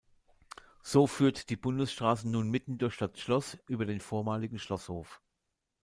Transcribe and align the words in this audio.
So 0.81 1.05
führt 1.05 1.51
die 1.51 1.55
Bundesstraße 1.55 2.27
nun 2.27 2.49
mitten 2.49 2.79
durch 2.79 2.97
das 2.97 3.19
Schloss 3.19 3.59
über 3.67 3.85
den 3.85 3.99
vormaligen 3.99 4.57
Schlosshof. 4.57 5.21